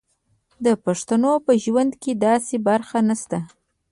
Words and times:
د 0.65 0.67
پښتنو 0.85 1.33
په 1.45 1.51
ژوند 1.63 1.91
کې 2.01 2.11
داسې 2.25 2.55
برخه 2.69 2.99
نشته. 3.09 3.39